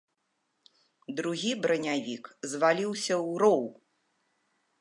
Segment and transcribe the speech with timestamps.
[1.19, 2.23] Другі бранявік
[2.55, 3.63] зваліўся ў роў.